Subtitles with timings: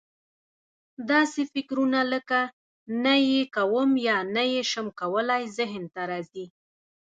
[1.11, 2.39] داسې فکرونه لکه:
[3.03, 6.45] نه یې کوم یا نه یې شم کولای ذهن ته راځي.